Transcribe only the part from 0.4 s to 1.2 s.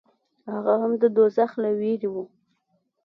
هغه هم د